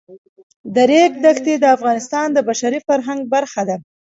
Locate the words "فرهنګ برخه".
2.87-3.61